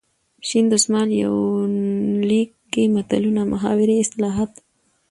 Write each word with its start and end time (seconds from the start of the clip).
شین 0.47 0.65
دسمال 0.73 1.09
یونلیک 1.21 2.49
کې 2.73 2.83
متلونه 2.95 3.41
،محاورې، 3.51 3.95
اصطلاحات. 4.03 4.51